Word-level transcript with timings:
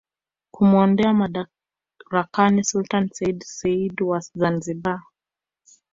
kumuondoa 0.51 1.13
madarakani 1.13 2.63
Sultani 2.63 3.09
seyyid 3.17 3.39
said 3.57 3.95
wa 4.09 4.19
Zanzibar 4.39 4.99